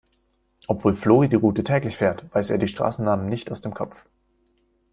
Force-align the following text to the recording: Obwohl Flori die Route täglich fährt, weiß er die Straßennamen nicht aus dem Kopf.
Obwohl 0.67 0.95
Flori 0.95 1.29
die 1.29 1.35
Route 1.35 1.63
täglich 1.63 1.95
fährt, 1.97 2.25
weiß 2.33 2.49
er 2.49 2.57
die 2.57 2.67
Straßennamen 2.67 3.29
nicht 3.29 3.51
aus 3.51 3.61
dem 3.61 3.75
Kopf. 3.75 4.07